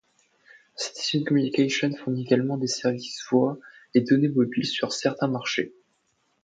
[0.75, 3.59] Citizens Communications fournit également des services voix
[3.93, 5.75] et données mobiles sur certains marchés.